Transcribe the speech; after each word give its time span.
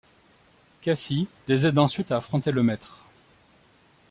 Cassie 0.81 1.27
les 1.47 1.67
aide 1.67 1.77
ensuite 1.77 2.11
à 2.11 2.17
affronter 2.17 2.51
Le 2.51 2.63
Maître. 2.63 3.05